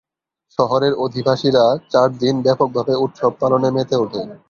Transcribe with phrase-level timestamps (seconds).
[0.57, 1.63] শহরের অধিবাসীরা
[1.91, 4.21] চারদিন ব্যাপকভাবে উৎসব পালনে মেতে উঠে।